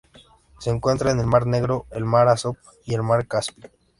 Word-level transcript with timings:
Se 0.59 0.71
encuentra 0.71 1.11
en 1.11 1.19
el 1.19 1.27
mar 1.27 1.45
Negro, 1.45 1.85
el 1.91 2.05
mar 2.05 2.25
de 2.25 2.33
Azov 2.33 2.57
y 2.85 2.95
el 2.95 3.03
mar 3.03 3.27
Caspio. 3.27 3.69